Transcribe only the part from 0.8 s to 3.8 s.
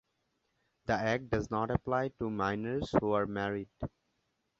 The act does not apply to minors who are married.